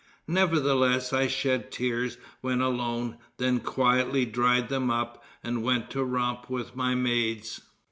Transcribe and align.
Nevertheless 0.27 1.13
I 1.13 1.27
shed 1.27 1.71
tears 1.71 2.17
when 2.39 2.59
alone, 2.59 3.17
then 3.37 3.59
quietly 3.59 4.25
dried 4.25 4.67
them 4.67 4.89
up, 4.89 5.23
and 5.43 5.61
went 5.61 5.91
to 5.91 6.03
romp 6.03 6.49
with 6.49 6.75
my 6.75 6.95
maids. 6.95 7.61